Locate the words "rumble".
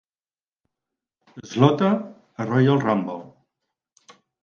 2.79-3.37